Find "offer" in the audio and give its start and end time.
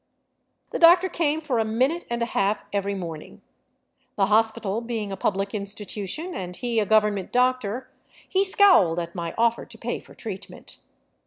9.37-9.63